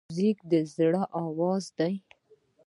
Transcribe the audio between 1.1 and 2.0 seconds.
آواز دی.